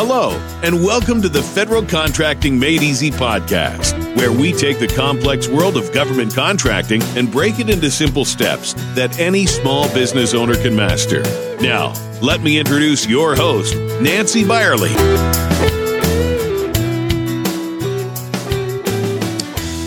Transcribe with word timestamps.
Hello, 0.00 0.30
and 0.62 0.84
welcome 0.84 1.20
to 1.22 1.28
the 1.28 1.42
Federal 1.42 1.84
Contracting 1.84 2.56
Made 2.56 2.84
Easy 2.84 3.10
podcast, 3.10 4.16
where 4.16 4.30
we 4.30 4.52
take 4.52 4.78
the 4.78 4.86
complex 4.86 5.48
world 5.48 5.76
of 5.76 5.92
government 5.92 6.32
contracting 6.32 7.02
and 7.16 7.32
break 7.32 7.58
it 7.58 7.68
into 7.68 7.90
simple 7.90 8.24
steps 8.24 8.74
that 8.94 9.18
any 9.18 9.44
small 9.44 9.92
business 9.92 10.34
owner 10.34 10.54
can 10.54 10.76
master. 10.76 11.22
Now, 11.60 11.94
let 12.22 12.42
me 12.42 12.60
introduce 12.60 13.08
your 13.08 13.34
host, 13.34 13.74
Nancy 14.00 14.46
Byerly. 14.46 14.92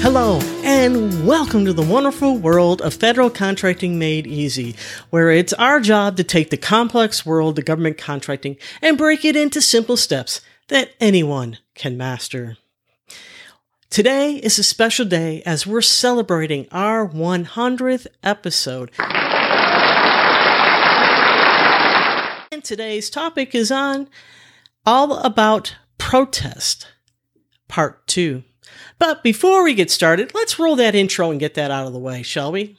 Hello, 0.02 0.42
and 0.64 1.26
welcome 1.26 1.66
to 1.66 1.74
the 1.74 1.82
wonderful 1.82 2.38
world 2.38 2.82
of 2.82 2.94
federal 2.94 3.32
contracting 3.32 3.98
made 3.98 4.28
easy, 4.28 4.76
where 5.10 5.32
it's 5.32 5.54
our 5.54 5.80
job 5.80 6.18
to 6.18 6.24
take 6.24 6.52
the 6.52 6.58
complex 6.58 7.26
world 7.26 7.58
of 7.58 7.66
government 7.66 7.98
contracting 7.98 8.58
and 8.82 8.98
break 8.98 9.26
it 9.26 9.36
into 9.36 9.60
simple 9.62 9.98
steps 9.98 10.42
that 10.68 10.92
anyone 11.00 11.58
can 11.74 11.98
master. 11.98 12.58
Today 13.90 14.36
is 14.36 14.60
a 14.60 14.64
special 14.64 15.06
day 15.06 15.42
as 15.46 15.66
we're 15.66 15.82
celebrating 15.82 16.68
our 16.72 17.08
100th 17.08 18.06
episode. 18.24 18.92
And 22.52 22.64
today's 22.64 23.10
topic 23.10 23.56
is 23.56 23.72
on 23.72 24.08
all 24.86 25.18
about 25.18 25.76
protest, 25.98 26.88
part 27.68 28.06
two. 28.06 28.44
But 29.02 29.24
before 29.24 29.64
we 29.64 29.74
get 29.74 29.90
started, 29.90 30.36
let's 30.36 30.60
roll 30.60 30.76
that 30.76 30.94
intro 30.94 31.32
and 31.32 31.40
get 31.40 31.56
that 31.56 31.72
out 31.72 31.88
of 31.88 31.94
the 31.94 31.98
way, 31.98 32.22
shall 32.22 32.52
we? 32.52 32.78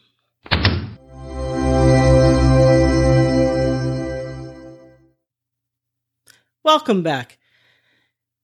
Welcome 6.63 7.03
back. 7.03 7.39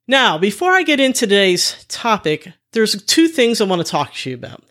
Now, 0.09 0.39
before 0.39 0.73
I 0.73 0.83
get 0.83 0.99
into 0.99 1.21
today's 1.21 1.85
topic, 1.85 2.53
there's 2.73 3.01
two 3.05 3.29
things 3.29 3.61
I 3.61 3.65
want 3.65 3.87
to 3.87 3.89
talk 3.89 4.13
to 4.13 4.31
you 4.31 4.35
about. 4.35 4.65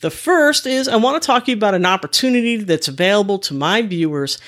The 0.00 0.10
first 0.12 0.64
is 0.64 0.86
I 0.86 0.94
want 0.94 1.20
to 1.20 1.26
talk 1.26 1.46
to 1.46 1.50
you 1.50 1.56
about 1.56 1.74
an 1.74 1.84
opportunity 1.84 2.58
that's 2.58 2.86
available 2.86 3.40
to 3.40 3.54
my 3.54 3.82
viewers, 3.82 4.38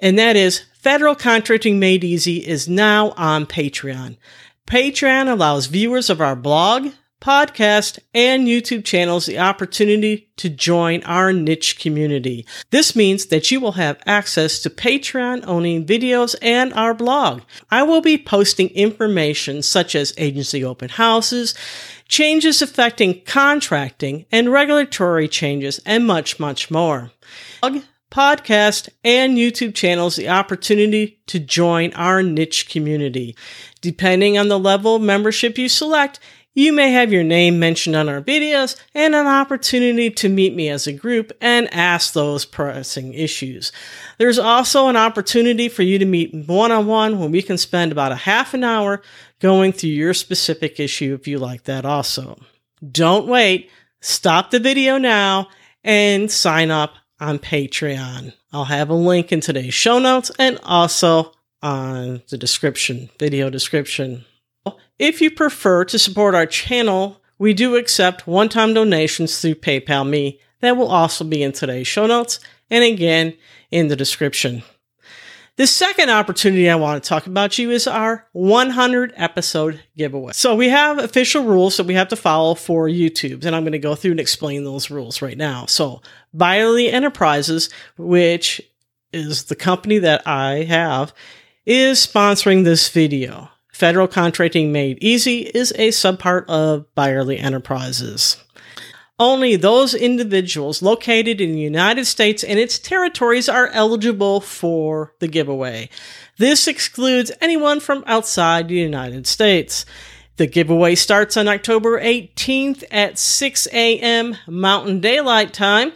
and 0.00 0.18
that 0.18 0.34
is 0.34 0.64
Federal 0.74 1.14
Contracting 1.14 1.78
Made 1.78 2.02
Easy 2.02 2.38
is 2.38 2.68
now 2.68 3.10
on 3.12 3.46
Patreon. 3.46 4.16
Patreon 4.66 5.30
allows 5.30 5.66
viewers 5.66 6.10
of 6.10 6.20
our 6.20 6.34
blog, 6.34 6.88
podcast, 7.22 8.00
and 8.12 8.48
YouTube 8.48 8.84
channels 8.84 9.26
the 9.26 9.38
opportunity 9.38 10.28
to 10.36 10.50
join 10.50 11.02
our 11.04 11.32
niche 11.32 11.78
community. 11.78 12.44
This 12.70 12.96
means 12.96 13.26
that 13.26 13.50
you 13.50 13.60
will 13.60 13.72
have 13.72 14.02
access 14.04 14.58
to 14.60 14.70
Patreon 14.70 15.46
owning 15.46 15.86
videos 15.86 16.34
and 16.42 16.74
our 16.74 16.92
blog. 16.92 17.42
I 17.70 17.84
will 17.84 18.00
be 18.00 18.18
posting 18.18 18.68
information 18.70 19.62
such 19.62 19.94
as 19.94 20.12
agency 20.18 20.64
open 20.64 20.88
houses, 20.88 21.54
changes 22.08 22.60
affecting 22.60 23.22
contracting 23.24 24.26
and 24.32 24.50
regulatory 24.52 25.28
changes, 25.28 25.80
and 25.86 26.06
much, 26.06 26.40
much 26.40 26.70
more. 26.70 27.12
Podcast 28.10 28.90
and 29.02 29.38
YouTube 29.38 29.74
channels 29.74 30.16
the 30.16 30.28
opportunity 30.28 31.22
to 31.28 31.38
join 31.38 31.94
our 31.94 32.22
niche 32.22 32.68
community. 32.68 33.34
Depending 33.80 34.36
on 34.36 34.48
the 34.48 34.58
level 34.58 34.96
of 34.96 35.02
membership 35.02 35.56
you 35.56 35.66
select, 35.70 36.20
you 36.54 36.72
may 36.72 36.90
have 36.90 37.12
your 37.12 37.24
name 37.24 37.58
mentioned 37.58 37.96
on 37.96 38.08
our 38.08 38.20
videos 38.20 38.76
and 38.94 39.14
an 39.14 39.26
opportunity 39.26 40.10
to 40.10 40.28
meet 40.28 40.54
me 40.54 40.68
as 40.68 40.86
a 40.86 40.92
group 40.92 41.32
and 41.40 41.72
ask 41.72 42.12
those 42.12 42.44
pressing 42.44 43.14
issues. 43.14 43.72
There's 44.18 44.38
also 44.38 44.88
an 44.88 44.96
opportunity 44.96 45.68
for 45.68 45.82
you 45.82 45.98
to 45.98 46.04
meet 46.04 46.34
one 46.46 46.70
on 46.70 46.86
one 46.86 47.18
when 47.18 47.30
we 47.30 47.42
can 47.42 47.58
spend 47.58 47.92
about 47.92 48.12
a 48.12 48.16
half 48.16 48.54
an 48.54 48.64
hour 48.64 49.02
going 49.40 49.72
through 49.72 49.90
your 49.90 50.14
specific 50.14 50.78
issue 50.78 51.16
if 51.18 51.26
you 51.26 51.38
like 51.38 51.64
that 51.64 51.84
also. 51.84 52.38
Don't 52.90 53.26
wait. 53.26 53.70
Stop 54.00 54.50
the 54.50 54.60
video 54.60 54.98
now 54.98 55.48
and 55.84 56.30
sign 56.30 56.70
up 56.70 56.94
on 57.20 57.38
Patreon. 57.38 58.32
I'll 58.52 58.64
have 58.64 58.90
a 58.90 58.94
link 58.94 59.32
in 59.32 59.40
today's 59.40 59.74
show 59.74 59.98
notes 59.98 60.30
and 60.38 60.58
also 60.64 61.32
on 61.62 62.22
the 62.28 62.36
description, 62.36 63.08
video 63.18 63.48
description. 63.48 64.24
If 64.98 65.20
you 65.20 65.30
prefer 65.30 65.84
to 65.86 65.98
support 65.98 66.34
our 66.34 66.46
channel, 66.46 67.20
we 67.38 67.54
do 67.54 67.76
accept 67.76 68.26
one 68.26 68.48
time 68.48 68.74
donations 68.74 69.40
through 69.40 69.56
PayPal 69.56 70.08
Me. 70.08 70.40
That 70.60 70.76
will 70.76 70.88
also 70.88 71.24
be 71.24 71.42
in 71.42 71.52
today's 71.52 71.88
show 71.88 72.06
notes 72.06 72.38
and 72.70 72.84
again 72.84 73.34
in 73.70 73.88
the 73.88 73.96
description. 73.96 74.62
The 75.56 75.66
second 75.66 76.08
opportunity 76.08 76.70
I 76.70 76.76
want 76.76 77.02
to 77.02 77.08
talk 77.08 77.26
about 77.26 77.58
you 77.58 77.70
is 77.70 77.86
our 77.86 78.26
100 78.32 79.12
episode 79.16 79.82
giveaway. 79.96 80.32
So 80.32 80.54
we 80.54 80.70
have 80.70 80.98
official 80.98 81.44
rules 81.44 81.76
that 81.76 81.86
we 81.86 81.92
have 81.94 82.08
to 82.08 82.16
follow 82.16 82.54
for 82.54 82.88
YouTube, 82.88 83.44
and 83.44 83.54
I'm 83.54 83.62
going 83.62 83.72
to 83.72 83.78
go 83.78 83.94
through 83.94 84.12
and 84.12 84.20
explain 84.20 84.64
those 84.64 84.90
rules 84.90 85.20
right 85.20 85.36
now. 85.36 85.66
So 85.66 86.00
Byerly 86.32 86.90
Enterprises, 86.90 87.68
which 87.98 88.62
is 89.12 89.44
the 89.44 89.54
company 89.54 89.98
that 89.98 90.26
I 90.26 90.62
have, 90.62 91.12
is 91.66 92.04
sponsoring 92.06 92.64
this 92.64 92.88
video. 92.88 93.50
Federal 93.72 94.06
Contracting 94.06 94.70
Made 94.70 95.02
Easy 95.02 95.40
is 95.40 95.72
a 95.72 95.88
subpart 95.88 96.44
of 96.46 96.94
Byerly 96.94 97.38
Enterprises. 97.38 98.36
Only 99.18 99.56
those 99.56 99.94
individuals 99.94 100.82
located 100.82 101.40
in 101.40 101.52
the 101.52 101.60
United 101.60 102.06
States 102.06 102.42
and 102.42 102.58
its 102.58 102.78
territories 102.78 103.48
are 103.48 103.68
eligible 103.68 104.40
for 104.40 105.14
the 105.20 105.28
giveaway. 105.28 105.88
This 106.38 106.66
excludes 106.66 107.30
anyone 107.40 107.80
from 107.80 108.04
outside 108.06 108.68
the 108.68 108.74
United 108.74 109.26
States. 109.26 109.86
The 110.36 110.46
giveaway 110.46 110.94
starts 110.94 111.36
on 111.36 111.46
October 111.46 112.00
18th 112.00 112.84
at 112.90 113.18
6 113.18 113.68
a.m. 113.72 114.36
Mountain 114.48 115.00
Daylight 115.00 115.52
Time, 115.52 115.92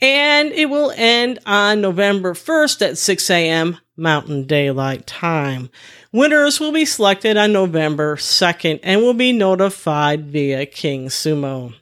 and 0.00 0.52
it 0.52 0.66
will 0.66 0.92
end 0.96 1.38
on 1.46 1.80
November 1.80 2.34
1st 2.34 2.90
at 2.90 2.98
6 2.98 3.30
a.m. 3.30 3.78
Mountain 4.00 4.46
Daylight 4.46 5.06
Time. 5.06 5.70
Winners 6.10 6.58
will 6.58 6.72
be 6.72 6.84
selected 6.84 7.36
on 7.36 7.52
November 7.52 8.16
2nd 8.16 8.80
and 8.82 9.02
will 9.02 9.14
be 9.14 9.32
notified 9.32 10.26
via 10.26 10.66
KingSumo. 10.66 11.74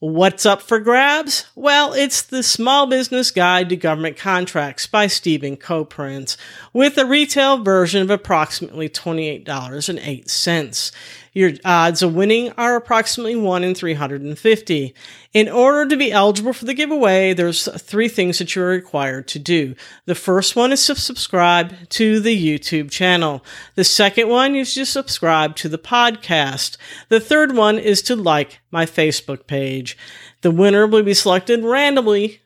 What's 0.00 0.46
up 0.46 0.62
for 0.62 0.78
grabs? 0.78 1.46
Well, 1.56 1.92
it's 1.92 2.22
the 2.22 2.44
Small 2.44 2.86
Business 2.86 3.32
Guide 3.32 3.68
to 3.70 3.76
Government 3.76 4.16
Contracts 4.16 4.86
by 4.86 5.08
Steven 5.08 5.56
Koprince, 5.56 6.36
with 6.72 6.96
a 6.98 7.04
retail 7.04 7.64
version 7.64 8.02
of 8.02 8.08
approximately 8.08 8.88
$28.08. 8.88 10.92
Your 11.38 11.52
odds 11.64 12.02
of 12.02 12.16
winning 12.16 12.50
are 12.58 12.74
approximately 12.74 13.36
1 13.36 13.62
in 13.62 13.72
350. 13.72 14.94
In 15.32 15.48
order 15.48 15.88
to 15.88 15.96
be 15.96 16.10
eligible 16.10 16.52
for 16.52 16.64
the 16.64 16.74
giveaway, 16.74 17.32
there's 17.32 17.68
three 17.80 18.08
things 18.08 18.38
that 18.38 18.56
you're 18.56 18.66
required 18.66 19.28
to 19.28 19.38
do. 19.38 19.76
The 20.06 20.16
first 20.16 20.56
one 20.56 20.72
is 20.72 20.84
to 20.86 20.96
subscribe 20.96 21.90
to 21.90 22.18
the 22.18 22.36
YouTube 22.36 22.90
channel. 22.90 23.44
The 23.76 23.84
second 23.84 24.28
one 24.28 24.56
is 24.56 24.74
to 24.74 24.84
subscribe 24.84 25.54
to 25.58 25.68
the 25.68 25.78
podcast. 25.78 26.76
The 27.08 27.20
third 27.20 27.54
one 27.54 27.78
is 27.78 28.02
to 28.02 28.16
like 28.16 28.58
my 28.72 28.84
Facebook 28.84 29.46
page. 29.46 29.96
The 30.40 30.50
winner 30.50 30.88
will 30.88 31.04
be 31.04 31.14
selected 31.14 31.62
randomly. 31.62 32.40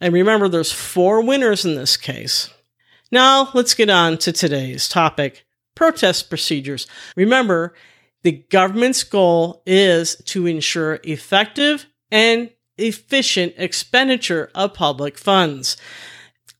And 0.00 0.12
remember, 0.12 0.48
there's 0.48 0.72
four 0.72 1.22
winners 1.22 1.64
in 1.64 1.76
this 1.76 1.96
case. 1.96 2.50
Now, 3.12 3.50
let's 3.54 3.74
get 3.74 3.88
on 3.88 4.18
to 4.18 4.32
today's 4.32 4.88
topic 4.88 5.44
protest 5.76 6.28
procedures. 6.28 6.88
Remember, 7.16 7.74
the 8.22 8.44
government's 8.50 9.02
goal 9.02 9.62
is 9.66 10.16
to 10.26 10.46
ensure 10.46 11.00
effective 11.02 11.86
and 12.10 12.50
efficient 12.78 13.54
expenditure 13.56 14.50
of 14.54 14.74
public 14.74 15.18
funds. 15.18 15.76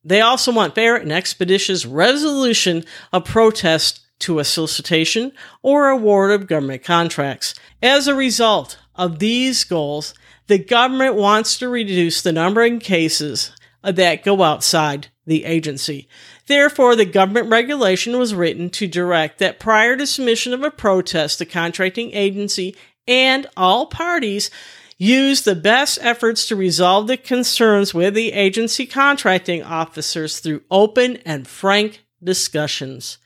They 0.05 0.21
also 0.21 0.53
want 0.53 0.75
fair 0.75 0.97
and 0.97 1.13
expeditious 1.13 1.87
resolution 1.87 2.85
of 3.13 3.25
protest 3.25 4.01
to 4.21 4.39
a 4.39 4.45
solicitation 4.45 5.33
or 5.63 5.89
award 5.89 6.33
of 6.33 6.47
government 6.47 6.83
contracts. 6.85 7.55
As 7.83 8.07
a 8.07 8.15
result 8.15 8.79
of 8.95 9.19
these 9.19 9.65
goals, 9.65 10.15
the 10.49 10.59
government 10.59 11.15
wants 11.15 11.59
to 11.59 11.69
reduce 11.69 12.23
the 12.23 12.33
number 12.33 12.63
of 12.63 12.81
cases 12.81 13.53
that 13.83 14.25
go 14.25 14.43
outside 14.43 15.09
the 15.27 15.45
agency. 15.45 16.09
Therefore, 16.47 16.97
the 16.97 17.05
government 17.05 17.51
regulation 17.51 18.19
was 18.19 18.35
written 18.35 18.71
to 18.71 18.87
direct 18.87 19.39
that 19.39 19.61
prior 19.61 19.97
to 19.97 20.07
submission 20.07 20.53
of 20.53 20.63
a 20.63 20.71
protest, 20.71 21.39
the 21.39 21.47
contracting 21.47 22.13
agency 22.13 22.77
and 23.07 23.47
all 23.57 23.87
parties 23.87 24.51
use 24.99 25.43
the 25.43 25.55
best 25.55 25.99
efforts 26.01 26.47
to 26.47 26.57
resolve 26.57 27.07
the 27.07 27.17
concerns 27.17 27.93
with 27.93 28.15
the 28.15 28.33
agency 28.33 28.87
contracting 28.87 29.63
officers 29.63 30.39
through 30.39 30.63
open 30.71 31.17
and 31.25 31.49
frank 31.49 32.05
discussions. 32.23 33.19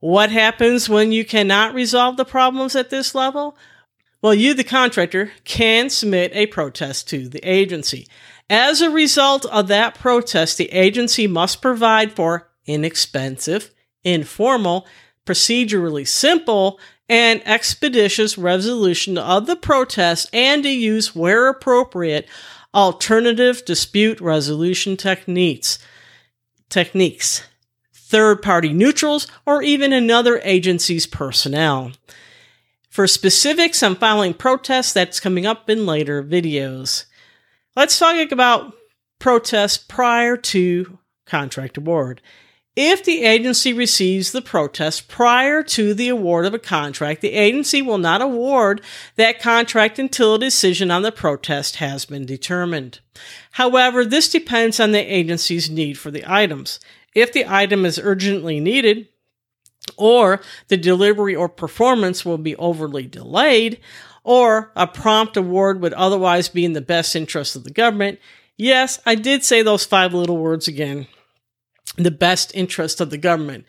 What 0.00 0.30
happens 0.30 0.88
when 0.88 1.10
you 1.10 1.24
cannot 1.24 1.74
resolve 1.74 2.16
the 2.16 2.24
problems 2.24 2.76
at 2.76 2.90
this 2.90 3.14
level? 3.14 3.56
Well, 4.22 4.34
you, 4.34 4.54
the 4.54 4.64
contractor, 4.64 5.32
can 5.44 5.90
submit 5.90 6.32
a 6.34 6.46
protest 6.46 7.08
to 7.08 7.28
the 7.28 7.40
agency. 7.48 8.06
As 8.50 8.80
a 8.80 8.90
result 8.90 9.44
of 9.46 9.68
that 9.68 9.94
protest, 9.94 10.56
the 10.56 10.72
agency 10.72 11.26
must 11.26 11.60
provide 11.60 12.12
for 12.12 12.48
inexpensive, 12.66 13.70
informal, 14.04 14.86
procedurally 15.26 16.06
simple, 16.06 16.80
and 17.08 17.46
expeditious 17.46 18.38
resolution 18.38 19.18
of 19.18 19.46
the 19.46 19.56
protest 19.56 20.28
and 20.32 20.62
to 20.62 20.70
use, 20.70 21.14
where 21.14 21.48
appropriate, 21.48 22.26
alternative 22.74 23.64
dispute 23.64 24.20
resolution 24.20 24.96
techniques, 24.96 25.78
techniques, 26.68 27.42
third 27.92 28.42
party 28.42 28.72
neutrals, 28.72 29.26
or 29.46 29.62
even 29.62 29.92
another 29.92 30.40
agency's 30.44 31.06
personnel. 31.06 31.92
For 32.88 33.06
specifics 33.06 33.82
on 33.82 33.96
filing 33.96 34.34
protests, 34.34 34.92
that's 34.92 35.20
coming 35.20 35.46
up 35.46 35.68
in 35.70 35.86
later 35.86 36.22
videos. 36.22 37.04
Let's 37.78 37.96
talk 37.96 38.32
about 38.32 38.72
protests 39.20 39.78
prior 39.78 40.36
to 40.36 40.98
contract 41.26 41.76
award. 41.76 42.20
If 42.74 43.04
the 43.04 43.22
agency 43.22 43.72
receives 43.72 44.32
the 44.32 44.42
protest 44.42 45.06
prior 45.06 45.62
to 45.62 45.94
the 45.94 46.08
award 46.08 46.44
of 46.46 46.54
a 46.54 46.58
contract, 46.58 47.20
the 47.20 47.34
agency 47.34 47.80
will 47.80 47.98
not 47.98 48.20
award 48.20 48.80
that 49.14 49.38
contract 49.38 50.00
until 50.00 50.34
a 50.34 50.40
decision 50.40 50.90
on 50.90 51.02
the 51.02 51.12
protest 51.12 51.76
has 51.76 52.04
been 52.04 52.26
determined. 52.26 52.98
However, 53.52 54.04
this 54.04 54.28
depends 54.28 54.80
on 54.80 54.90
the 54.90 54.98
agency's 54.98 55.70
need 55.70 55.98
for 55.98 56.10
the 56.10 56.24
items. 56.26 56.80
If 57.14 57.32
the 57.32 57.46
item 57.46 57.86
is 57.86 58.00
urgently 58.00 58.58
needed, 58.58 59.06
or 59.96 60.40
the 60.66 60.76
delivery 60.76 61.36
or 61.36 61.48
performance 61.48 62.24
will 62.24 62.38
be 62.38 62.56
overly 62.56 63.06
delayed, 63.06 63.78
or 64.28 64.70
a 64.76 64.86
prompt 64.86 65.38
award 65.38 65.80
would 65.80 65.94
otherwise 65.94 66.50
be 66.50 66.62
in 66.62 66.74
the 66.74 66.82
best 66.82 67.16
interest 67.16 67.56
of 67.56 67.64
the 67.64 67.70
government. 67.70 68.18
Yes, 68.58 69.00
I 69.06 69.14
did 69.14 69.42
say 69.42 69.62
those 69.62 69.86
five 69.86 70.12
little 70.12 70.36
words 70.36 70.68
again 70.68 71.06
the 71.96 72.10
best 72.10 72.54
interest 72.54 73.00
of 73.00 73.08
the 73.08 73.16
government. 73.16 73.64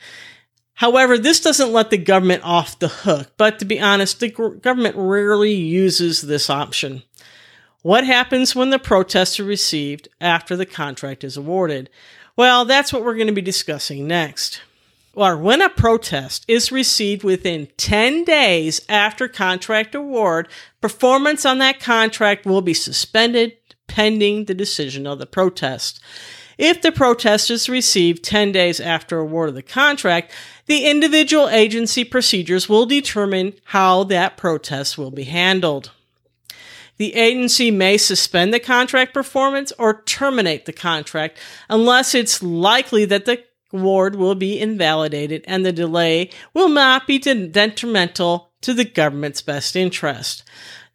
However, 0.73 1.17
this 1.17 1.39
doesn't 1.39 1.71
let 1.71 1.91
the 1.91 1.97
government 1.97 2.43
off 2.43 2.77
the 2.77 2.89
hook, 2.89 3.31
but 3.37 3.57
to 3.59 3.65
be 3.65 3.79
honest, 3.79 4.19
the 4.19 4.29
government 4.29 4.95
rarely 4.97 5.53
uses 5.53 6.23
this 6.23 6.49
option. 6.49 7.03
What 7.81 8.03
happens 8.03 8.53
when 8.53 8.69
the 8.69 8.79
protests 8.79 9.39
are 9.39 9.45
received 9.45 10.09
after 10.19 10.57
the 10.57 10.65
contract 10.65 11.23
is 11.23 11.37
awarded? 11.37 11.89
Well, 12.35 12.65
that's 12.65 12.91
what 12.91 13.05
we're 13.05 13.15
going 13.15 13.27
to 13.27 13.33
be 13.33 13.41
discussing 13.41 14.05
next. 14.05 14.61
Or 15.19 15.35
when 15.35 15.61
a 15.61 15.67
protest 15.67 16.45
is 16.47 16.71
received 16.71 17.25
within 17.25 17.67
10 17.75 18.23
days 18.23 18.79
after 18.87 19.27
contract 19.27 19.93
award, 19.93 20.47
performance 20.79 21.45
on 21.45 21.57
that 21.57 21.81
contract 21.81 22.45
will 22.45 22.61
be 22.61 22.73
suspended 22.73 23.57
pending 23.87 24.45
the 24.45 24.53
decision 24.53 25.05
of 25.05 25.19
the 25.19 25.25
protest. 25.25 25.99
If 26.57 26.81
the 26.81 26.93
protest 26.93 27.51
is 27.51 27.67
received 27.67 28.23
10 28.23 28.53
days 28.53 28.79
after 28.79 29.19
award 29.19 29.49
of 29.49 29.55
the 29.55 29.61
contract, 29.61 30.31
the 30.67 30.85
individual 30.85 31.49
agency 31.49 32.05
procedures 32.05 32.69
will 32.69 32.85
determine 32.85 33.55
how 33.65 34.05
that 34.05 34.37
protest 34.37 34.97
will 34.97 35.11
be 35.11 35.25
handled. 35.25 35.91
The 36.95 37.13
agency 37.15 37.71
may 37.71 37.97
suspend 37.97 38.53
the 38.53 38.59
contract 38.61 39.13
performance 39.13 39.73
or 39.77 40.01
terminate 40.03 40.65
the 40.65 40.71
contract 40.71 41.37
unless 41.69 42.15
it's 42.15 42.41
likely 42.41 43.03
that 43.03 43.25
the 43.25 43.43
award 43.71 44.15
will 44.15 44.35
be 44.35 44.59
invalidated 44.59 45.43
and 45.47 45.65
the 45.65 45.71
delay 45.71 46.29
will 46.53 46.69
not 46.69 47.07
be 47.07 47.17
detrimental 47.17 48.51
to 48.61 48.73
the 48.73 48.85
government's 48.85 49.41
best 49.41 49.75
interest 49.75 50.43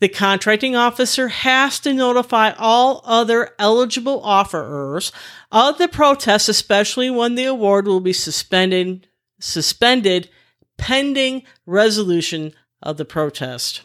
the 0.05 0.09
contracting 0.09 0.77
officer 0.77 1.29
has 1.29 1.79
to 1.81 1.95
notify 1.95 2.51
all 2.59 3.01
other 3.05 3.55
eligible 3.59 4.21
offerors 4.23 5.13
of 5.51 5.79
the 5.79 5.89
protest, 5.89 6.49
especially 6.49 7.09
when 7.09 7.37
the 7.37 7.45
award 7.45 7.87
will 7.87 8.01
be 8.01 8.13
suspended, 8.13 9.09
suspended 9.41 10.29
pending 10.77 11.43
resolution 11.65 12.53
of 12.83 12.99
the 12.99 13.05
protest. 13.07 13.81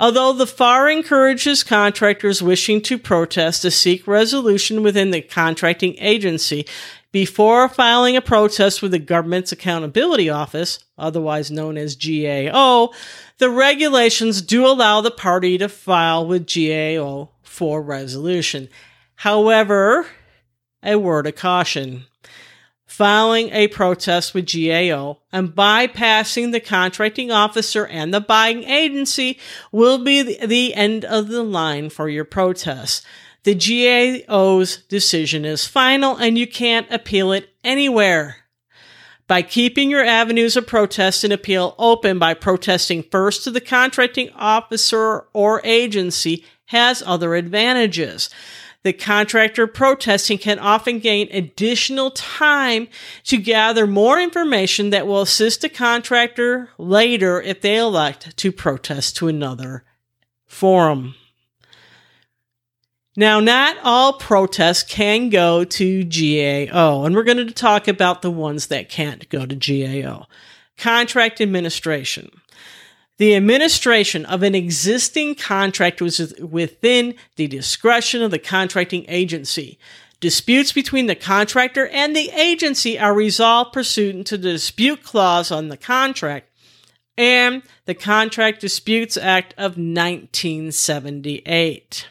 Although 0.00 0.32
the 0.32 0.46
FAR 0.46 0.88
encourages 0.88 1.62
contractors 1.62 2.42
wishing 2.42 2.80
to 2.82 2.96
protest 2.96 3.60
to 3.60 3.70
seek 3.70 4.06
resolution 4.06 4.82
within 4.82 5.10
the 5.10 5.20
contracting 5.20 5.96
agency 5.98 6.66
before 7.10 7.68
filing 7.68 8.16
a 8.16 8.20
protest 8.20 8.82
with 8.82 8.90
the 8.90 8.98
Government's 8.98 9.52
Accountability 9.52 10.28
Office, 10.28 10.78
otherwise 10.98 11.50
known 11.50 11.78
as 11.78 11.96
GAO, 11.96 12.90
the 13.38 13.50
regulations 13.50 14.42
do 14.42 14.66
allow 14.66 15.00
the 15.00 15.10
party 15.10 15.56
to 15.58 15.68
file 15.68 16.26
with 16.26 16.46
GAO 16.46 17.30
for 17.42 17.82
resolution. 17.82 18.68
However, 19.16 20.06
a 20.82 20.96
word 20.96 21.26
of 21.26 21.34
caution. 21.34 22.04
Filing 22.86 23.50
a 23.50 23.68
protest 23.68 24.32
with 24.34 24.50
GAO 24.50 25.18
and 25.30 25.50
bypassing 25.50 26.52
the 26.52 26.60
contracting 26.60 27.30
officer 27.30 27.86
and 27.86 28.12
the 28.12 28.20
buying 28.20 28.64
agency 28.64 29.38
will 29.70 29.98
be 29.98 30.22
the 30.44 30.74
end 30.74 31.04
of 31.04 31.28
the 31.28 31.42
line 31.42 31.90
for 31.90 32.08
your 32.08 32.24
protest. 32.24 33.04
The 33.48 33.54
GAO's 33.54 34.82
decision 34.88 35.46
is 35.46 35.66
final 35.66 36.16
and 36.16 36.36
you 36.36 36.46
can't 36.46 36.86
appeal 36.90 37.32
it 37.32 37.48
anywhere 37.64 38.36
by 39.26 39.40
keeping 39.40 39.88
your 39.88 40.04
avenues 40.04 40.54
of 40.54 40.66
protest 40.66 41.24
and 41.24 41.32
appeal 41.32 41.74
open 41.78 42.18
by 42.18 42.34
protesting 42.34 43.04
first 43.04 43.44
to 43.44 43.50
the 43.50 43.62
contracting 43.62 44.28
officer 44.34 45.28
or 45.32 45.62
agency 45.64 46.44
has 46.66 47.02
other 47.06 47.34
advantages. 47.34 48.28
The 48.82 48.92
contractor 48.92 49.66
protesting 49.66 50.36
can 50.36 50.58
often 50.58 50.98
gain 50.98 51.30
additional 51.32 52.10
time 52.10 52.86
to 53.24 53.38
gather 53.38 53.86
more 53.86 54.20
information 54.20 54.90
that 54.90 55.06
will 55.06 55.22
assist 55.22 55.62
the 55.62 55.70
contractor 55.70 56.68
later 56.76 57.40
if 57.40 57.62
they 57.62 57.78
elect 57.78 58.36
to 58.36 58.52
protest 58.52 59.16
to 59.16 59.28
another 59.28 59.84
forum. 60.46 61.14
Now, 63.18 63.40
not 63.40 63.76
all 63.82 64.12
protests 64.12 64.84
can 64.84 65.28
go 65.28 65.64
to 65.64 66.04
GAO, 66.04 67.04
and 67.04 67.16
we're 67.16 67.24
going 67.24 67.44
to 67.44 67.52
talk 67.52 67.88
about 67.88 68.22
the 68.22 68.30
ones 68.30 68.68
that 68.68 68.88
can't 68.88 69.28
go 69.28 69.44
to 69.44 69.56
GAO. 69.56 70.28
Contract 70.76 71.40
administration. 71.40 72.30
The 73.16 73.34
administration 73.34 74.24
of 74.24 74.44
an 74.44 74.54
existing 74.54 75.34
contract 75.34 76.00
was 76.00 76.32
within 76.38 77.16
the 77.34 77.48
discretion 77.48 78.22
of 78.22 78.30
the 78.30 78.38
contracting 78.38 79.04
agency. 79.08 79.80
Disputes 80.20 80.72
between 80.72 81.06
the 81.06 81.16
contractor 81.16 81.88
and 81.88 82.14
the 82.14 82.30
agency 82.30 83.00
are 83.00 83.14
resolved 83.14 83.72
pursuant 83.72 84.28
to 84.28 84.38
the 84.38 84.52
dispute 84.52 85.02
clause 85.02 85.50
on 85.50 85.70
the 85.70 85.76
contract 85.76 86.52
and 87.16 87.64
the 87.84 87.96
Contract 87.96 88.60
Disputes 88.60 89.16
Act 89.16 89.54
of 89.54 89.76
1978. 89.76 92.06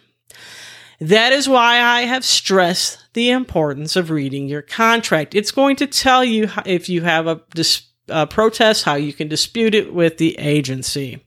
That 1.00 1.32
is 1.32 1.48
why 1.48 1.80
I 1.80 2.02
have 2.02 2.26
stressed 2.26 3.00
the 3.14 3.30
importance 3.30 3.96
of 3.96 4.10
reading 4.10 4.48
your 4.48 4.64
contract. 4.64 5.36
It's 5.36 5.52
going 5.52 5.76
to 5.78 5.88
tell 5.88 6.26
you 6.26 6.50
if 6.66 6.90
you 6.90 7.04
have 7.04 7.28
a, 7.28 7.42
dis- 7.54 7.84
a 8.10 8.26
protest, 8.26 8.84
how 8.84 8.96
you 8.96 9.14
can 9.14 9.28
dispute 9.28 9.76
it 9.76 9.94
with 9.94 10.18
the 10.18 10.38
agency. 10.40 11.24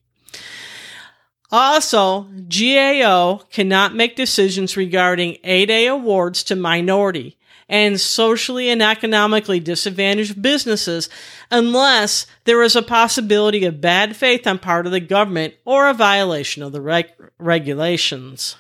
Also, 1.53 2.29
GAO 2.49 3.43
cannot 3.51 3.95
make 3.95 4.17
decisions 4.17 4.77
regarding 4.77 5.39
8A 5.45 5.93
awards 5.93 6.43
to 6.45 6.57
minority 6.57 7.39
and 7.69 8.01
socially 8.01 8.69
and 8.71 8.83
economically 8.83 9.61
disadvantaged 9.61 10.43
businesses 10.43 11.09
unless 11.51 12.27
there 12.45 12.63
is 12.63 12.75
a 12.75 12.83
possibility 12.83 13.65
of 13.65 13.81
bad 13.81 14.17
faith 14.17 14.47
on 14.47 14.59
part 14.59 14.87
of 14.87 14.93
the 14.93 15.01
government 15.01 15.55
or 15.65 15.89
a 15.89 15.95
violation 15.95 16.65
of 16.65 16.73
the 16.73 16.81
reg- 16.81 17.13
regulations 17.39 18.57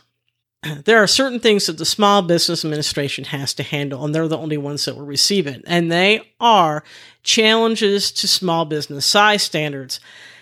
there 0.85 1.03
are 1.03 1.07
certain 1.07 1.41
things 1.41 1.67
that 1.67 1.79
the 1.79 1.85
Small 1.85 2.23
Business 2.23 2.65
Administration 2.65 3.25
has 3.25 3.55
to 3.55 3.63
handle, 3.63 4.05
and 4.05 4.15
they're 4.15 4.29
the 4.29 4.39
only 4.39 4.59
ones 4.59 4.85
that 4.85 4.97
will 4.97 5.07
receive 5.07 5.47
it. 5.47 5.63
And 5.67 5.91
they 5.91 6.33
are 6.39 6.85
challenges 7.23 8.11
to 8.13 8.29
small 8.29 8.65
business 8.65 9.07
size 9.07 9.43
standards, 9.43 10.01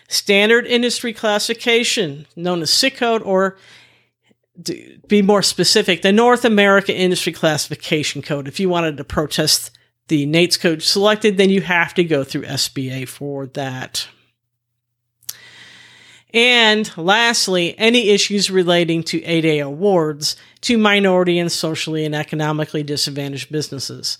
standard 0.08 0.66
industry 0.66 1.12
classification, 1.12 2.26
known 2.36 2.62
as 2.62 2.70
SIC 2.70 2.96
code, 2.96 3.22
or 3.22 3.56
to 4.64 4.98
be 5.06 5.22
more 5.22 5.42
specific, 5.42 6.02
the 6.02 6.12
North 6.12 6.44
America 6.44 6.94
Industry 6.94 7.32
Classification 7.32 8.22
Code. 8.22 8.48
If 8.48 8.58
you 8.58 8.68
wanted 8.68 8.96
to 8.96 9.04
protest 9.04 9.70
the 10.08 10.26
NAICS 10.26 10.58
code 10.58 10.82
selected, 10.82 11.36
then 11.36 11.50
you 11.50 11.60
have 11.60 11.94
to 11.94 12.02
go 12.02 12.24
through 12.24 12.42
SBA 12.42 13.06
for 13.06 13.46
that. 13.48 14.08
And 16.34 16.90
lastly, 16.96 17.74
any 17.78 18.10
issues 18.10 18.50
relating 18.50 19.02
to 19.04 19.20
8A 19.20 19.64
awards 19.64 20.36
to 20.62 20.76
minority 20.76 21.38
and 21.38 21.50
socially 21.50 22.04
and 22.04 22.14
economically 22.14 22.82
disadvantaged 22.82 23.50
businesses. 23.50 24.18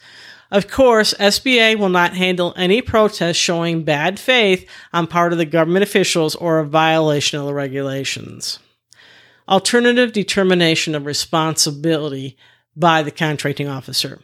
Of 0.51 0.69
course, 0.69 1.13
SBA 1.15 1.79
will 1.79 1.91
not 1.91 2.17
handle 2.17 2.55
any 2.57 2.81
protests 2.81 3.37
showing 3.37 3.85
bad 3.85 4.19
faith 4.19 4.69
on 4.95 5.07
part 5.07 5.33
of 5.33 5.39
the 5.39 5.45
government 5.45 5.83
officials 5.83 6.35
or 6.35 6.59
a 6.59 6.67
violation 6.67 7.39
of 7.39 7.45
the 7.45 7.53
regulations. 7.53 8.59
Alternative 9.47 10.11
determination 10.11 10.95
of 10.95 11.05
responsibility 11.05 12.39
by 12.75 13.03
the 13.03 13.11
contracting 13.11 13.69
officer. 13.69 14.21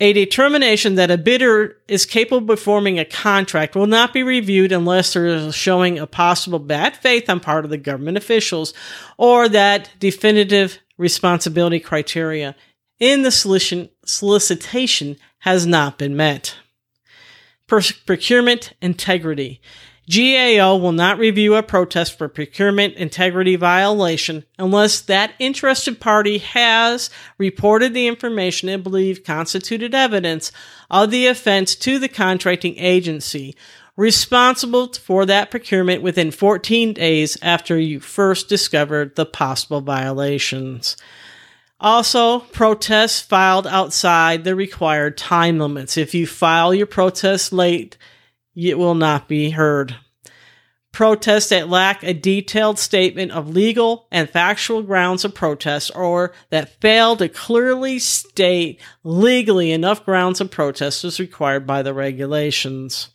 A 0.00 0.12
determination 0.12 0.94
that 0.94 1.10
a 1.10 1.18
bidder 1.18 1.76
is 1.88 2.06
capable 2.06 2.38
of 2.38 2.46
performing 2.46 3.00
a 3.00 3.04
contract 3.04 3.74
will 3.74 3.88
not 3.88 4.12
be 4.12 4.22
reviewed 4.22 4.70
unless 4.70 5.12
there 5.12 5.26
is 5.26 5.44
a 5.44 5.52
showing 5.52 5.98
of 5.98 6.12
possible 6.12 6.60
bad 6.60 6.96
faith 6.96 7.28
on 7.28 7.40
part 7.40 7.64
of 7.64 7.70
the 7.70 7.78
government 7.78 8.16
officials 8.16 8.72
or 9.16 9.48
that 9.48 9.90
definitive 9.98 10.78
responsibility 10.98 11.80
criteria 11.80 12.54
in 13.00 13.22
the 13.22 13.32
solicitation 14.04 15.16
has 15.40 15.66
not 15.66 15.98
been 15.98 16.16
met. 16.16 16.54
Procurement 17.66 18.74
integrity. 18.80 19.60
GAO 20.10 20.76
will 20.76 20.92
not 20.92 21.18
review 21.18 21.54
a 21.54 21.62
protest 21.62 22.16
for 22.16 22.28
procurement 22.28 22.94
integrity 22.94 23.56
violation 23.56 24.44
unless 24.58 25.00
that 25.02 25.34
interested 25.38 26.00
party 26.00 26.38
has 26.38 27.10
reported 27.36 27.92
the 27.92 28.06
information 28.06 28.70
it 28.70 28.82
believed 28.82 29.24
constituted 29.24 29.94
evidence 29.94 30.50
of 30.90 31.10
the 31.10 31.26
offense 31.26 31.74
to 31.76 31.98
the 31.98 32.08
contracting 32.08 32.78
agency 32.78 33.54
responsible 33.96 34.92
for 34.94 35.26
that 35.26 35.50
procurement 35.50 36.02
within 36.02 36.30
14 36.30 36.94
days 36.94 37.36
after 37.42 37.78
you 37.78 37.98
first 38.00 38.48
discovered 38.48 39.16
the 39.16 39.26
possible 39.26 39.80
violations. 39.80 40.96
Also, 41.80 42.38
protests 42.38 43.20
filed 43.20 43.66
outside 43.66 44.44
the 44.44 44.54
required 44.54 45.18
time 45.18 45.58
limits. 45.58 45.96
If 45.96 46.14
you 46.14 46.26
file 46.26 46.72
your 46.72 46.86
protest 46.86 47.52
late, 47.52 47.96
it 48.66 48.78
will 48.78 48.94
not 48.94 49.28
be 49.28 49.50
heard. 49.50 49.96
Protests 50.90 51.50
that 51.50 51.68
lack 51.68 52.02
a 52.02 52.12
detailed 52.12 52.78
statement 52.78 53.30
of 53.30 53.50
legal 53.50 54.08
and 54.10 54.28
factual 54.28 54.82
grounds 54.82 55.24
of 55.24 55.34
protest 55.34 55.92
or 55.94 56.32
that 56.50 56.80
fail 56.80 57.14
to 57.16 57.28
clearly 57.28 57.98
state 58.00 58.80
legally 59.04 59.70
enough 59.70 60.04
grounds 60.04 60.40
of 60.40 60.50
protest 60.50 61.04
as 61.04 61.20
required 61.20 61.66
by 61.66 61.82
the 61.82 61.94
regulations. 61.94 63.10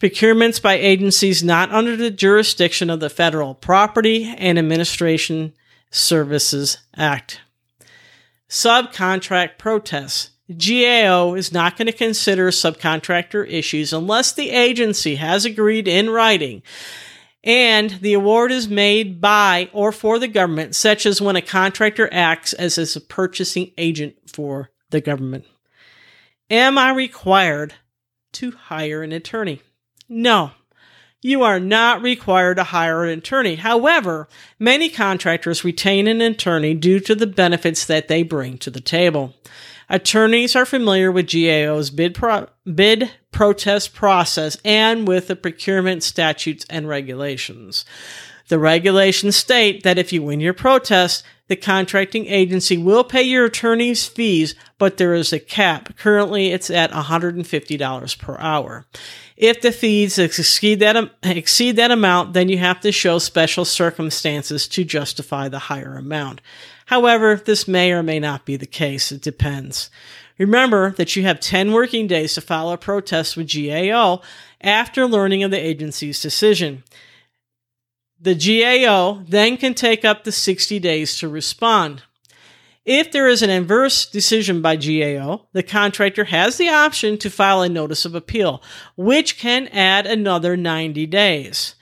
Procurements 0.00 0.60
by 0.60 0.74
agencies 0.74 1.44
not 1.44 1.70
under 1.70 1.96
the 1.96 2.10
jurisdiction 2.10 2.90
of 2.90 2.98
the 2.98 3.08
Federal 3.08 3.54
Property 3.54 4.34
and 4.36 4.58
Administration 4.58 5.52
Services 5.90 6.78
Act. 6.96 7.40
Subcontract 8.48 9.58
protests. 9.58 10.30
GAO 10.50 11.34
is 11.34 11.52
not 11.52 11.76
going 11.76 11.86
to 11.86 11.92
consider 11.92 12.50
subcontractor 12.50 13.48
issues 13.50 13.92
unless 13.92 14.32
the 14.32 14.50
agency 14.50 15.16
has 15.16 15.44
agreed 15.44 15.88
in 15.88 16.10
writing 16.10 16.62
and 17.46 17.90
the 18.00 18.12
award 18.12 18.50
is 18.50 18.68
made 18.68 19.20
by 19.20 19.70
or 19.72 19.92
for 19.92 20.18
the 20.18 20.26
government, 20.26 20.74
such 20.74 21.06
as 21.06 21.22
when 21.22 21.36
a 21.36 21.40
contractor 21.40 22.08
acts 22.12 22.52
as 22.52 22.96
a 22.96 23.00
purchasing 23.00 23.70
agent 23.78 24.16
for 24.26 24.70
the 24.90 25.00
government. 25.00 25.44
Am 26.50 26.76
I 26.76 26.90
required 26.90 27.74
to 28.32 28.50
hire 28.50 29.02
an 29.02 29.12
attorney? 29.12 29.62
No. 30.08 30.50
You 31.22 31.44
are 31.44 31.60
not 31.60 32.02
required 32.02 32.56
to 32.56 32.64
hire 32.64 33.04
an 33.04 33.18
attorney. 33.18 33.54
However, 33.54 34.28
many 34.58 34.88
contractors 34.88 35.64
retain 35.64 36.08
an 36.08 36.20
attorney 36.20 36.74
due 36.74 37.00
to 37.00 37.14
the 37.14 37.26
benefits 37.26 37.84
that 37.86 38.08
they 38.08 38.24
bring 38.24 38.58
to 38.58 38.70
the 38.70 38.80
table. 38.80 39.34
Attorneys 39.88 40.56
are 40.56 40.66
familiar 40.66 41.12
with 41.12 41.30
GAO's 41.30 41.90
bid, 41.90 42.14
pro- 42.14 42.48
bid 42.72 43.10
protest 43.30 43.94
process 43.94 44.56
and 44.64 45.06
with 45.06 45.28
the 45.28 45.36
procurement 45.36 46.02
statutes 46.02 46.66
and 46.68 46.88
regulations. 46.88 47.84
The 48.48 48.58
regulations 48.58 49.36
state 49.36 49.82
that 49.82 49.98
if 49.98 50.12
you 50.12 50.22
win 50.22 50.40
your 50.40 50.54
protest, 50.54 51.24
the 51.48 51.56
contracting 51.56 52.26
agency 52.26 52.76
will 52.76 53.04
pay 53.04 53.22
your 53.22 53.44
attorney's 53.44 54.06
fees, 54.06 54.54
but 54.78 54.96
there 54.96 55.14
is 55.14 55.32
a 55.32 55.38
cap. 55.38 55.96
Currently, 55.96 56.48
it's 56.48 56.70
at 56.70 56.90
$150 56.90 58.18
per 58.18 58.36
hour. 58.38 58.84
If 59.36 59.60
the 59.60 59.70
fees 59.70 60.18
exceed 60.18 60.80
that, 60.80 61.10
exceed 61.22 61.76
that 61.76 61.90
amount, 61.90 62.32
then 62.32 62.48
you 62.48 62.58
have 62.58 62.80
to 62.80 62.90
show 62.90 63.18
special 63.18 63.64
circumstances 63.64 64.66
to 64.68 64.84
justify 64.84 65.48
the 65.48 65.58
higher 65.58 65.96
amount. 65.96 66.40
However, 66.86 67.36
this 67.36 67.68
may 67.68 67.92
or 67.92 68.02
may 68.02 68.18
not 68.18 68.44
be 68.44 68.56
the 68.56 68.66
case. 68.66 69.12
It 69.12 69.22
depends. 69.22 69.90
Remember 70.38 70.90
that 70.92 71.16
you 71.16 71.22
have 71.22 71.40
10 71.40 71.72
working 71.72 72.06
days 72.06 72.34
to 72.34 72.40
file 72.40 72.70
a 72.70 72.76
protest 72.76 73.36
with 73.36 73.52
GAO 73.52 74.20
after 74.60 75.06
learning 75.06 75.42
of 75.42 75.50
the 75.50 75.58
agency's 75.64 76.20
decision. 76.20 76.82
The 78.20 78.34
GAO 78.34 79.22
then 79.28 79.56
can 79.56 79.74
take 79.74 80.04
up 80.04 80.24
to 80.24 80.32
60 80.32 80.78
days 80.78 81.16
to 81.18 81.28
respond. 81.28 82.02
If 82.84 83.10
there 83.10 83.28
is 83.28 83.42
an 83.42 83.50
adverse 83.50 84.06
decision 84.06 84.62
by 84.62 84.76
GAO, 84.76 85.46
the 85.52 85.62
contractor 85.62 86.24
has 86.24 86.56
the 86.56 86.68
option 86.68 87.18
to 87.18 87.30
file 87.30 87.62
a 87.62 87.68
notice 87.68 88.04
of 88.04 88.14
appeal, 88.14 88.62
which 88.96 89.38
can 89.38 89.68
add 89.68 90.06
another 90.06 90.56
90 90.56 91.06
days. 91.06 91.74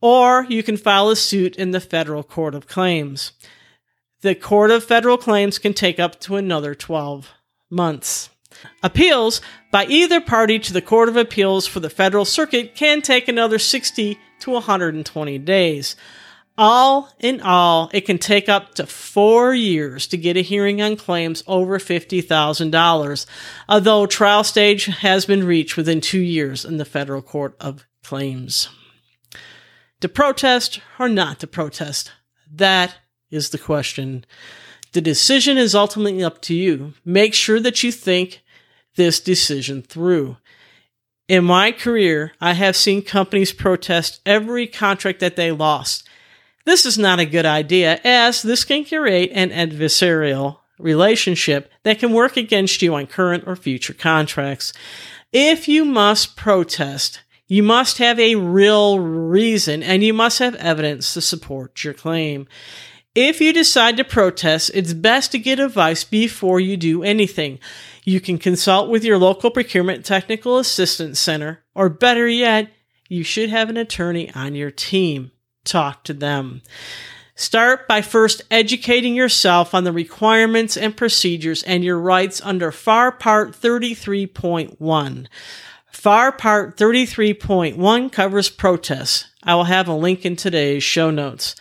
Or 0.00 0.46
you 0.48 0.62
can 0.62 0.76
file 0.76 1.08
a 1.10 1.16
suit 1.16 1.56
in 1.56 1.70
the 1.70 1.80
Federal 1.80 2.22
Court 2.22 2.54
of 2.54 2.66
Claims 2.66 3.32
the 4.22 4.34
Court 4.34 4.70
of 4.70 4.84
Federal 4.84 5.16
Claims 5.16 5.58
can 5.58 5.72
take 5.72 5.98
up 5.98 6.20
to 6.20 6.36
another 6.36 6.74
12 6.74 7.30
months. 7.70 8.28
Appeals 8.82 9.40
by 9.70 9.86
either 9.86 10.20
party 10.20 10.58
to 10.58 10.72
the 10.72 10.82
Court 10.82 11.08
of 11.08 11.16
Appeals 11.16 11.66
for 11.66 11.80
the 11.80 11.90
Federal 11.90 12.24
Circuit 12.24 12.74
can 12.74 13.02
take 13.02 13.28
another 13.28 13.58
60 13.58 14.18
to 14.40 14.50
120 14.50 15.38
days. 15.38 15.96
All 16.58 17.08
in 17.18 17.40
all, 17.40 17.90
it 17.94 18.02
can 18.02 18.18
take 18.18 18.48
up 18.48 18.74
to 18.74 18.86
four 18.86 19.54
years 19.54 20.06
to 20.08 20.18
get 20.18 20.36
a 20.36 20.42
hearing 20.42 20.82
on 20.82 20.96
claims 20.96 21.42
over 21.46 21.78
$50,000, 21.78 23.26
although 23.68 24.06
trial 24.06 24.44
stage 24.44 24.84
has 24.86 25.24
been 25.24 25.46
reached 25.46 25.76
within 25.76 26.00
two 26.00 26.20
years 26.20 26.64
in 26.64 26.76
the 26.76 26.84
Federal 26.84 27.22
Court 27.22 27.56
of 27.60 27.86
Claims. 28.04 28.68
To 30.00 30.08
protest 30.08 30.80
or 30.98 31.08
not 31.08 31.40
to 31.40 31.46
protest, 31.46 32.12
that 32.52 32.96
is 33.30 33.50
the 33.50 33.58
question. 33.58 34.24
The 34.92 35.00
decision 35.00 35.56
is 35.56 35.74
ultimately 35.74 36.22
up 36.22 36.42
to 36.42 36.54
you. 36.54 36.94
Make 37.04 37.32
sure 37.32 37.60
that 37.60 37.82
you 37.82 37.92
think 37.92 38.42
this 39.00 39.18
decision 39.18 39.80
through. 39.80 40.36
In 41.26 41.42
my 41.42 41.72
career, 41.72 42.32
I 42.38 42.52
have 42.52 42.76
seen 42.76 43.00
companies 43.00 43.50
protest 43.50 44.20
every 44.26 44.66
contract 44.66 45.20
that 45.20 45.36
they 45.36 45.50
lost. 45.50 46.06
This 46.66 46.84
is 46.84 46.98
not 46.98 47.18
a 47.18 47.24
good 47.24 47.46
idea, 47.46 47.98
as 48.04 48.42
this 48.42 48.62
can 48.62 48.84
create 48.84 49.30
an 49.32 49.48
adversarial 49.48 50.58
relationship 50.78 51.72
that 51.82 51.98
can 51.98 52.12
work 52.12 52.36
against 52.36 52.82
you 52.82 52.94
on 52.94 53.06
current 53.06 53.44
or 53.46 53.56
future 53.56 53.94
contracts. 53.94 54.74
If 55.32 55.66
you 55.66 55.86
must 55.86 56.36
protest, 56.36 57.22
you 57.46 57.62
must 57.62 57.96
have 57.96 58.20
a 58.20 58.34
real 58.34 59.00
reason 59.00 59.82
and 59.82 60.04
you 60.04 60.12
must 60.12 60.40
have 60.40 60.54
evidence 60.56 61.14
to 61.14 61.22
support 61.22 61.82
your 61.84 61.94
claim. 61.94 62.46
If 63.14 63.40
you 63.40 63.52
decide 63.52 63.96
to 63.96 64.04
protest, 64.04 64.70
it's 64.72 64.92
best 64.92 65.32
to 65.32 65.38
get 65.40 65.58
advice 65.58 66.04
before 66.04 66.60
you 66.60 66.76
do 66.76 67.02
anything. 67.02 67.58
You 68.04 68.20
can 68.20 68.38
consult 68.38 68.88
with 68.88 69.02
your 69.02 69.18
local 69.18 69.50
procurement 69.50 70.04
technical 70.04 70.58
assistance 70.58 71.18
center, 71.18 71.64
or 71.74 71.88
better 71.88 72.28
yet, 72.28 72.70
you 73.08 73.24
should 73.24 73.50
have 73.50 73.68
an 73.68 73.76
attorney 73.76 74.32
on 74.32 74.54
your 74.54 74.70
team. 74.70 75.32
Talk 75.64 76.04
to 76.04 76.14
them. 76.14 76.62
Start 77.34 77.88
by 77.88 78.00
first 78.00 78.42
educating 78.48 79.16
yourself 79.16 79.74
on 79.74 79.82
the 79.82 79.92
requirements 79.92 80.76
and 80.76 80.96
procedures 80.96 81.64
and 81.64 81.82
your 81.82 81.98
rights 81.98 82.40
under 82.44 82.70
FAR 82.70 83.10
Part 83.10 83.60
33.1. 83.60 85.26
FAR 85.90 86.30
Part 86.30 86.76
33.1 86.76 88.12
covers 88.12 88.48
protests. 88.50 89.26
I 89.42 89.56
will 89.56 89.64
have 89.64 89.88
a 89.88 89.94
link 89.94 90.24
in 90.24 90.36
today's 90.36 90.84
show 90.84 91.10
notes 91.10 91.56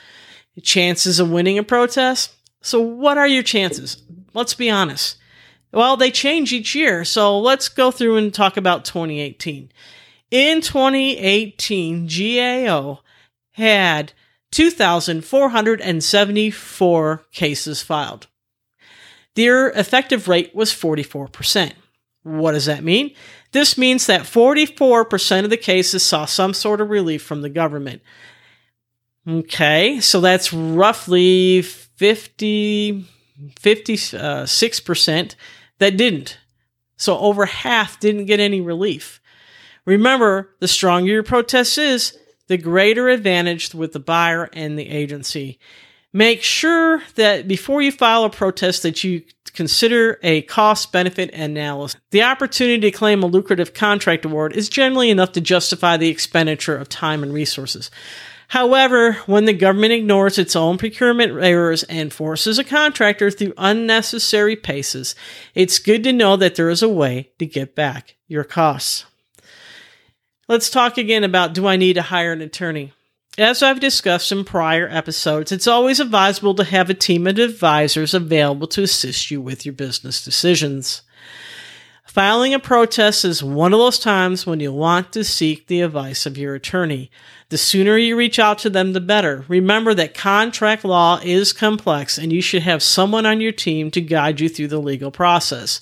chances 0.61 1.19
of 1.19 1.31
winning 1.31 1.57
a 1.57 1.63
protest. 1.63 2.35
So, 2.61 2.79
what 2.79 3.17
are 3.17 3.27
your 3.27 3.43
chances? 3.43 4.03
Let's 4.33 4.53
be 4.53 4.69
honest. 4.69 5.17
Well, 5.71 5.97
they 5.97 6.11
change 6.11 6.51
each 6.51 6.75
year. 6.75 7.05
So, 7.05 7.39
let's 7.39 7.69
go 7.69 7.91
through 7.91 8.17
and 8.17 8.33
talk 8.33 8.57
about 8.57 8.85
2018. 8.85 9.71
In 10.31 10.61
2018, 10.61 12.07
GAO 12.07 12.99
had 13.53 14.13
2,474 14.51 17.25
cases 17.31 17.81
filed. 17.81 18.27
Their 19.35 19.69
effective 19.69 20.27
rate 20.27 20.55
was 20.55 20.71
44%. 20.71 21.73
What 22.23 22.51
does 22.51 22.65
that 22.65 22.83
mean? 22.83 23.11
This 23.51 23.77
means 23.77 24.07
that 24.07 24.23
44% 24.23 25.43
of 25.43 25.49
the 25.49 25.57
cases 25.57 26.03
saw 26.03 26.25
some 26.25 26.53
sort 26.53 26.81
of 26.81 26.89
relief 26.89 27.23
from 27.23 27.41
the 27.41 27.49
government. 27.49 28.01
Okay, 29.27 29.99
so 29.99 30.21
that's 30.21 30.53
roughly 30.53 31.61
50, 31.61 33.05
56% 33.59 35.31
uh, 35.31 35.35
that 35.79 35.97
didn't. 35.97 36.37
So 36.97 37.17
over 37.17 37.45
half 37.45 37.99
didn't 37.99 38.25
get 38.25 38.39
any 38.39 38.61
relief. 38.61 39.21
Remember, 39.85 40.49
the 40.59 40.67
stronger 40.67 41.11
your 41.11 41.23
protest 41.23 41.77
is, 41.77 42.17
the 42.47 42.57
greater 42.57 43.09
advantage 43.09 43.73
with 43.73 43.93
the 43.93 43.99
buyer 43.99 44.49
and 44.53 44.77
the 44.77 44.89
agency. 44.89 45.59
Make 46.11 46.41
sure 46.41 47.03
that 47.15 47.47
before 47.47 47.81
you 47.81 47.91
file 47.91 48.23
a 48.23 48.29
protest 48.29 48.83
that 48.83 49.03
you 49.03 49.23
consider 49.53 50.19
a 50.23 50.41
cost 50.43 50.91
benefit 50.91 51.33
analysis. 51.33 51.99
The 52.11 52.23
opportunity 52.23 52.91
to 52.91 52.97
claim 52.97 53.23
a 53.23 53.27
lucrative 53.27 53.73
contract 53.73 54.25
award 54.25 54.55
is 54.55 54.69
generally 54.69 55.09
enough 55.09 55.31
to 55.33 55.41
justify 55.41 55.97
the 55.97 56.09
expenditure 56.09 56.75
of 56.75 56.89
time 56.89 57.23
and 57.23 57.33
resources. 57.33 57.91
However, 58.49 59.13
when 59.27 59.45
the 59.45 59.53
government 59.53 59.93
ignores 59.93 60.39
its 60.39 60.55
own 60.55 60.79
procurement 60.79 61.39
errors 61.39 61.83
and 61.83 62.11
forces 62.11 62.57
a 62.57 62.63
contractor 62.63 63.29
through 63.29 63.53
unnecessary 63.57 64.55
paces, 64.55 65.13
it's 65.53 65.77
good 65.77 66.03
to 66.03 66.11
know 66.11 66.35
that 66.35 66.55
there 66.55 66.69
is 66.69 66.81
a 66.81 66.89
way 66.89 67.29
to 67.37 67.45
get 67.45 67.75
back 67.75 68.15
your 68.27 68.43
costs. 68.43 69.05
Let's 70.47 70.71
talk 70.71 70.97
again 70.97 71.23
about 71.23 71.53
do 71.53 71.67
I 71.67 71.77
need 71.77 71.93
to 71.93 72.01
hire 72.01 72.31
an 72.31 72.41
attorney? 72.41 72.91
As 73.37 73.61
I've 73.61 73.79
discussed 73.79 74.31
in 74.31 74.43
prior 74.43 74.87
episodes, 74.89 75.51
it's 75.51 75.67
always 75.67 75.99
advisable 75.99 76.55
to 76.55 76.63
have 76.63 76.89
a 76.89 76.95
team 76.95 77.27
of 77.27 77.37
advisors 77.37 78.15
available 78.15 78.67
to 78.69 78.81
assist 78.81 79.29
you 79.29 79.41
with 79.41 79.63
your 79.63 79.73
business 79.73 80.25
decisions. 80.25 81.03
Filing 82.09 82.55
a 82.55 82.59
protest 82.59 83.23
is 83.23 83.43
one 83.43 83.71
of 83.71 83.77
those 83.77 83.99
times 83.99 84.47
when 84.47 84.59
you 84.59 84.73
want 84.73 85.13
to 85.13 85.23
seek 85.23 85.67
the 85.67 85.81
advice 85.81 86.25
of 86.25 86.39
your 86.39 86.55
attorney. 86.55 87.11
The 87.49 87.57
sooner 87.59 87.97
you 87.97 88.15
reach 88.15 88.39
out 88.39 88.57
to 88.59 88.69
them, 88.71 88.93
the 88.93 88.99
better. 88.99 89.45
Remember 89.47 89.93
that 89.93 90.15
contract 90.15 90.83
law 90.83 91.19
is 91.23 91.53
complex 91.53 92.17
and 92.17 92.33
you 92.33 92.41
should 92.41 92.63
have 92.63 92.81
someone 92.81 93.27
on 93.27 93.41
your 93.41 93.51
team 93.51 93.91
to 93.91 94.01
guide 94.01 94.39
you 94.39 94.49
through 94.49 94.69
the 94.69 94.81
legal 94.81 95.11
process. 95.11 95.81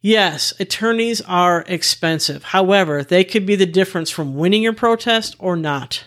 Yes, 0.00 0.54
attorneys 0.58 1.20
are 1.20 1.62
expensive. 1.68 2.42
However, 2.42 3.04
they 3.04 3.22
could 3.22 3.44
be 3.44 3.54
the 3.54 3.66
difference 3.66 4.08
from 4.08 4.36
winning 4.36 4.62
your 4.62 4.72
protest 4.72 5.36
or 5.38 5.56
not. 5.56 6.04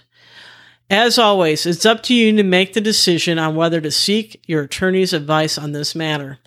As 0.89 1.19
always, 1.19 1.67
it's 1.67 1.85
up 1.85 2.01
to 2.03 2.15
you 2.15 2.35
to 2.35 2.43
make 2.43 2.73
the 2.73 2.81
decision 2.81 3.37
on 3.37 3.55
whether 3.55 3.79
to 3.81 3.91
seek 3.91 4.43
your 4.47 4.63
attorney's 4.63 5.13
advice 5.13 5.59
on 5.59 5.73
this 5.73 5.93
matter. 5.93 6.39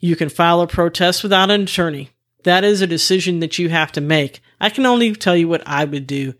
You 0.00 0.16
can 0.16 0.30
file 0.30 0.62
a 0.62 0.66
protest 0.66 1.22
without 1.22 1.50
an 1.50 1.60
attorney. 1.60 2.12
That 2.46 2.62
is 2.62 2.80
a 2.80 2.86
decision 2.86 3.40
that 3.40 3.58
you 3.58 3.70
have 3.70 3.90
to 3.92 4.00
make. 4.00 4.40
I 4.60 4.70
can 4.70 4.86
only 4.86 5.12
tell 5.16 5.36
you 5.36 5.48
what 5.48 5.64
I 5.66 5.84
would 5.84 6.06
do 6.06 6.34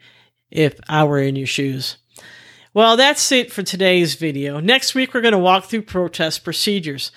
if 0.53 0.79
I 0.89 1.03
were 1.03 1.19
in 1.19 1.35
your 1.35 1.49
shoes. 1.49 1.97
Well, 2.73 2.97
that's 2.97 3.33
it 3.33 3.53
for 3.53 3.65
today's 3.65 4.15
video. 4.15 4.61
Next 4.61 4.95
week, 4.95 5.13
we're 5.13 5.21
going 5.21 5.33
to 5.33 5.39
walk 5.39 5.65
through 5.65 5.83
protest 5.83 6.45
procedures. 6.45 7.11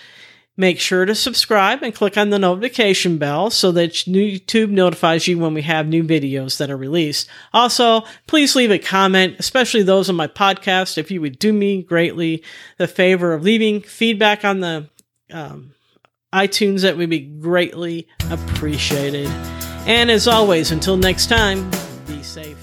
Make 0.57 0.79
sure 0.79 1.05
to 1.05 1.13
subscribe 1.13 1.83
and 1.83 1.93
click 1.93 2.17
on 2.17 2.31
the 2.31 2.39
notification 2.39 3.19
bell 3.19 3.51
so 3.51 3.71
that 3.73 3.91
YouTube 3.91 4.71
notifies 4.71 5.27
you 5.27 5.37
when 5.37 5.53
we 5.53 5.61
have 5.61 5.85
new 5.85 6.03
videos 6.03 6.57
that 6.57 6.71
are 6.71 6.75
released. 6.75 7.29
Also, 7.53 8.01
please 8.25 8.55
leave 8.55 8.71
a 8.71 8.79
comment, 8.79 9.35
especially 9.37 9.83
those 9.83 10.09
on 10.09 10.15
my 10.15 10.27
podcast, 10.27 10.97
if 10.97 11.11
you 11.11 11.21
would 11.21 11.37
do 11.37 11.53
me 11.53 11.83
greatly 11.83 12.43
the 12.79 12.87
favor 12.87 13.33
of 13.33 13.43
leaving 13.43 13.81
feedback 13.81 14.43
on 14.43 14.61
the 14.61 14.89
um, 15.31 15.75
iTunes. 16.33 16.81
That 16.81 16.97
would 16.97 17.09
be 17.09 17.19
greatly 17.21 18.07
appreciated. 18.29 19.27
And 19.85 20.11
as 20.11 20.27
always, 20.27 20.71
until 20.71 20.97
next 20.97 21.27
time, 21.27 21.69
be 22.07 22.21
safe. 22.21 22.57